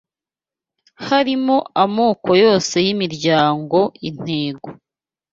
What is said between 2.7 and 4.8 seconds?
yimiryango intego